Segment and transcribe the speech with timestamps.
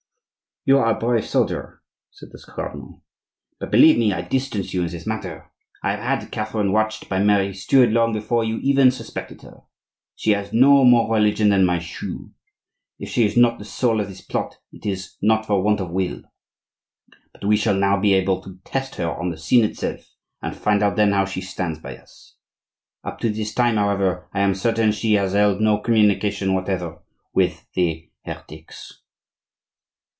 [0.63, 3.01] "You are a brave soldier," said the cardinal;
[3.59, 5.49] "but, believe me, I distance you in this matter.
[5.81, 9.61] I have had Catherine watched by Mary Stuart long before you even suspected her.
[10.13, 12.29] She has no more religion than my shoe;
[12.99, 15.89] if she is not the soul of this plot it is not for want of
[15.89, 16.21] will.
[17.33, 20.11] But we shall now be able to test her on the scene itself,
[20.43, 22.35] and find out then how she stands by us.
[23.03, 27.01] Up to this time, however, I am certain she has held no communication whatever
[27.33, 28.99] with the heretics."